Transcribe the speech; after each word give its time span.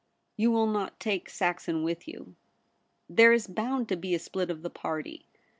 'You 0.35 0.49
will 0.49 0.65
not 0.65 0.99
take 0.99 1.29
Saxon 1.29 1.83
with 1.83 2.07
you. 2.07 2.35
There 3.07 3.33
is 3.33 3.45
bound 3.45 3.87
to 3.89 3.95
be 3.95 4.15
a 4.15 4.17
spHt 4.17 4.49
of 4.49 4.63
the 4.63 4.71
party. 4.71 5.27